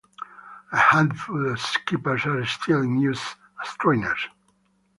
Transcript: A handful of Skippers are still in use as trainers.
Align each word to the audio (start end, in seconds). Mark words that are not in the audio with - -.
A 0.71 0.77
handful 0.77 1.51
of 1.51 1.59
Skippers 1.61 2.25
are 2.25 2.43
still 2.47 2.81
in 2.81 2.97
use 2.97 3.35
as 3.61 3.69
trainers. 3.77 4.29